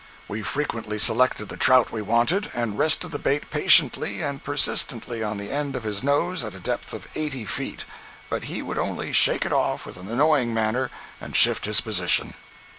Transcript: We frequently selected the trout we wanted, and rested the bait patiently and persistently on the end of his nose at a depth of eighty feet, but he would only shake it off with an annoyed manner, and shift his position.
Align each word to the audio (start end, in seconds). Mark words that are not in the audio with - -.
We 0.27 0.41
frequently 0.41 0.97
selected 0.97 1.49
the 1.49 1.57
trout 1.57 1.91
we 1.91 2.01
wanted, 2.01 2.49
and 2.55 2.75
rested 2.75 3.09
the 3.11 3.19
bait 3.19 3.51
patiently 3.51 4.23
and 4.23 4.43
persistently 4.43 5.23
on 5.23 5.37
the 5.37 5.51
end 5.51 5.75
of 5.75 5.83
his 5.83 6.01
nose 6.01 6.43
at 6.43 6.55
a 6.55 6.59
depth 6.59 6.91
of 6.91 7.07
eighty 7.13 7.45
feet, 7.45 7.85
but 8.27 8.45
he 8.45 8.63
would 8.63 8.79
only 8.79 9.13
shake 9.13 9.45
it 9.45 9.53
off 9.53 9.85
with 9.85 9.97
an 9.97 10.09
annoyed 10.09 10.47
manner, 10.47 10.89
and 11.19 11.35
shift 11.35 11.65
his 11.65 11.81
position. 11.81 12.33